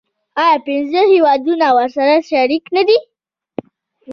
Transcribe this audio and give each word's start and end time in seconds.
آیا 0.41 0.57
پنځه 0.67 0.99
هیوادونه 1.13 1.67
ورسره 1.77 2.15
شریک 2.29 2.63
نه 2.75 2.81
دي؟ 2.87 2.97